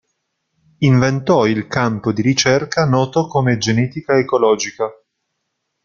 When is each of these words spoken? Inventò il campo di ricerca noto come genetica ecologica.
Inventò 0.79 1.45
il 1.45 1.67
campo 1.67 2.11
di 2.11 2.23
ricerca 2.23 2.85
noto 2.87 3.27
come 3.27 3.59
genetica 3.59 4.17
ecologica. 4.17 4.89